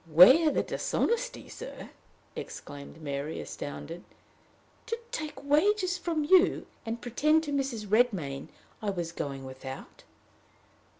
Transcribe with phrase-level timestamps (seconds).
[0.11, 1.91] "Where the dishonesty, sir!"
[2.35, 4.03] exclaimed Mary, astounded.
[4.87, 7.85] "To take wages from you, and pretend to Mrs.
[7.85, 8.47] Redmain
[8.81, 10.03] I was going without!"